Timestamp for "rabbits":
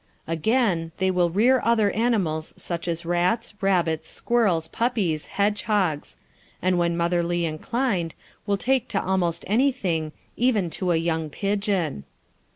3.61-4.09